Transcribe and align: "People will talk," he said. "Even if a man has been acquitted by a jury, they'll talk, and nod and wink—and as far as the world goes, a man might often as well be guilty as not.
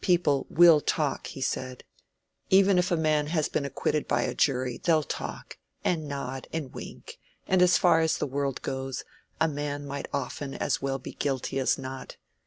"People 0.00 0.46
will 0.48 0.80
talk," 0.80 1.26
he 1.26 1.42
said. 1.42 1.84
"Even 2.48 2.78
if 2.78 2.90
a 2.90 2.96
man 2.96 3.26
has 3.26 3.50
been 3.50 3.66
acquitted 3.66 4.08
by 4.08 4.22
a 4.22 4.32
jury, 4.34 4.78
they'll 4.78 5.02
talk, 5.02 5.58
and 5.84 6.08
nod 6.08 6.48
and 6.54 6.72
wink—and 6.72 7.60
as 7.60 7.76
far 7.76 8.00
as 8.00 8.16
the 8.16 8.24
world 8.26 8.62
goes, 8.62 9.04
a 9.42 9.46
man 9.46 9.84
might 9.86 10.08
often 10.10 10.54
as 10.54 10.80
well 10.80 10.98
be 10.98 11.12
guilty 11.12 11.58
as 11.58 11.76
not. 11.76 12.16